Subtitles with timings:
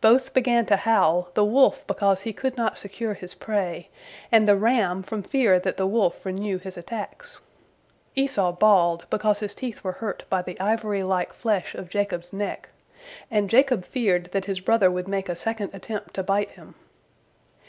[0.00, 3.88] Both began to howl, the wolf because he could not secure his prey,
[4.30, 7.40] and the ram from fear that the wolf renew his attacks.
[8.14, 12.68] Esau bawled because his teeth were hurt by the ivory like flesh of Jacob's neck,
[13.32, 16.76] and Jacob feared that his brother would make a second attempt to bite him.